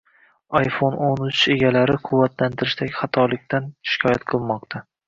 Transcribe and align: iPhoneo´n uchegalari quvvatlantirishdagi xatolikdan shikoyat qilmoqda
iPhoneo´n 0.59 1.21
uchegalari 1.27 1.99
quvvatlantirishdagi 2.09 2.99
xatolikdan 3.03 3.73
shikoyat 3.93 4.31
qilmoqda 4.35 4.89